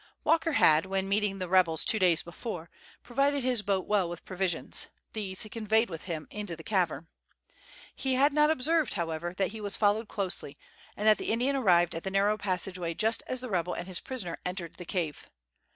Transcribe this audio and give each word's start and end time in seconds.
Walker 0.23 0.53
had, 0.53 0.87
when 0.87 1.07
meeting 1.07 1.37
the 1.37 1.47
rebels 1.47 1.85
two 1.85 1.99
days 1.99 2.23
before, 2.23 2.71
provided 3.03 3.43
his 3.43 3.61
boat 3.61 3.85
well 3.85 4.09
with 4.09 4.25
provisions. 4.25 4.87
These 5.13 5.43
he 5.43 5.47
conveyed 5.49 5.91
with 5.91 6.05
him 6.05 6.27
into 6.31 6.55
the 6.55 6.63
cavern. 6.63 7.07
He 7.95 8.15
had 8.15 8.33
not 8.33 8.49
observed, 8.49 8.93
however, 8.95 9.35
that 9.35 9.51
he 9.51 9.61
was 9.61 9.75
followed 9.77 10.07
closely, 10.07 10.57
and 10.97 11.07
that 11.07 11.19
the 11.19 11.29
Indian 11.29 11.55
arrived 11.55 11.93
at 11.93 12.03
the 12.03 12.09
narrow 12.09 12.35
passageway 12.35 12.95
just 12.95 13.21
as 13.27 13.41
the 13.41 13.49
rebel 13.51 13.75
and 13.75 13.85
his 13.87 13.99
prisoner 13.99 14.39
entered 14.43 14.77
the 14.77 14.85
cave. 14.85 15.29